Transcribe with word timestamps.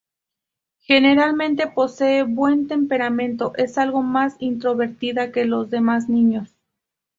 Generalmente 0.79 1.67
posee 1.67 2.23
un 2.23 2.33
buen 2.33 2.67
temperamento, 2.67 3.53
es 3.55 3.77
algo 3.77 4.01
más 4.01 4.35
introvertida 4.39 5.31
que 5.31 5.45
los 5.45 5.69
demás 5.69 6.09
niños. 6.09 6.49